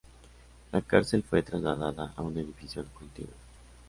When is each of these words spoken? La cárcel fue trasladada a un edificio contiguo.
La 0.71 0.81
cárcel 0.81 1.21
fue 1.21 1.43
trasladada 1.43 2.11
a 2.15 2.23
un 2.23 2.35
edificio 2.35 2.83
contiguo. 2.95 3.35